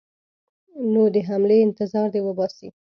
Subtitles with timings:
[0.91, 2.67] نو د حملې انتظار دې وباسي.